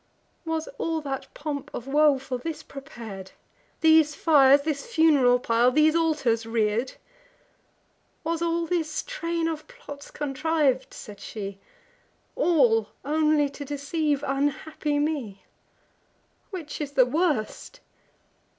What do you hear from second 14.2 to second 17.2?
unhappy me? Which is the